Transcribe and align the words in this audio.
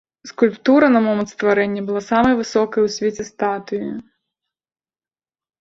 Скульптура 0.29 0.87
на 0.93 1.01
момант 1.07 1.33
стварэння 1.33 1.83
была 1.89 2.01
самай 2.09 2.33
высокай 2.41 2.81
у 2.87 2.91
свеце 2.97 3.27
статуі. 3.31 3.91